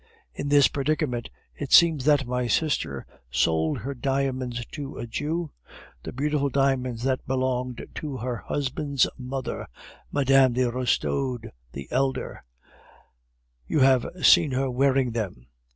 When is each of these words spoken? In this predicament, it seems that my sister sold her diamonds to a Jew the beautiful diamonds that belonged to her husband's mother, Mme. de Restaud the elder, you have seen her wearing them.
In 0.33 0.49
this 0.49 0.67
predicament, 0.67 1.29
it 1.55 1.71
seems 1.71 2.05
that 2.05 2.25
my 2.25 2.47
sister 2.47 3.05
sold 3.29 3.77
her 3.77 3.93
diamonds 3.93 4.65
to 4.71 4.97
a 4.97 5.05
Jew 5.05 5.51
the 6.01 6.11
beautiful 6.11 6.49
diamonds 6.49 7.03
that 7.03 7.27
belonged 7.27 7.85
to 7.93 8.17
her 8.17 8.37
husband's 8.37 9.05
mother, 9.15 9.67
Mme. 10.11 10.53
de 10.53 10.71
Restaud 10.71 11.51
the 11.73 11.87
elder, 11.91 12.43
you 13.67 13.81
have 13.81 14.07
seen 14.23 14.53
her 14.53 14.71
wearing 14.71 15.11
them. 15.11 15.45